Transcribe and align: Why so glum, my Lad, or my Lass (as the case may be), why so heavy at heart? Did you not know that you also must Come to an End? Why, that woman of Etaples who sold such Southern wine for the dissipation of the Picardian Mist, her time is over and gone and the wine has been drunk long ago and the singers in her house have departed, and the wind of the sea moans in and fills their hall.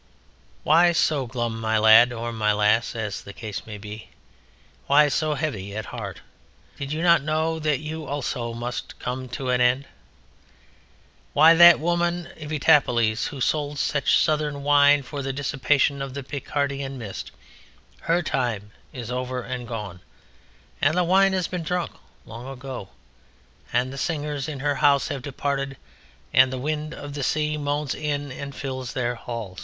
Why 0.63 0.93
so 0.93 1.27
glum, 1.27 1.59
my 1.61 1.77
Lad, 1.77 2.11
or 2.11 2.33
my 2.33 2.53
Lass 2.53 2.95
(as 2.95 3.21
the 3.21 3.33
case 3.33 3.67
may 3.67 3.77
be), 3.77 4.09
why 4.87 5.09
so 5.09 5.35
heavy 5.35 5.75
at 5.77 5.85
heart? 5.93 6.21
Did 6.79 6.91
you 6.91 7.03
not 7.03 7.21
know 7.21 7.59
that 7.59 7.81
you 7.81 8.07
also 8.07 8.51
must 8.55 8.97
Come 8.97 9.29
to 9.29 9.51
an 9.51 9.61
End? 9.61 9.85
Why, 11.33 11.53
that 11.53 11.79
woman 11.79 12.29
of 12.41 12.51
Etaples 12.51 13.27
who 13.27 13.39
sold 13.39 13.77
such 13.77 14.17
Southern 14.17 14.63
wine 14.63 15.03
for 15.03 15.21
the 15.21 15.31
dissipation 15.31 16.01
of 16.01 16.15
the 16.15 16.23
Picardian 16.23 16.97
Mist, 16.97 17.29
her 17.99 18.23
time 18.23 18.71
is 18.91 19.11
over 19.11 19.43
and 19.43 19.67
gone 19.67 19.99
and 20.81 20.97
the 20.97 21.03
wine 21.03 21.33
has 21.33 21.47
been 21.47 21.61
drunk 21.61 21.91
long 22.25 22.47
ago 22.47 22.89
and 23.71 23.93
the 23.93 23.99
singers 23.99 24.49
in 24.49 24.61
her 24.61 24.73
house 24.77 25.09
have 25.09 25.21
departed, 25.21 25.77
and 26.33 26.51
the 26.51 26.57
wind 26.57 26.95
of 26.95 27.13
the 27.13 27.21
sea 27.21 27.55
moans 27.55 27.93
in 27.93 28.31
and 28.31 28.55
fills 28.55 28.93
their 28.93 29.13
hall. 29.13 29.59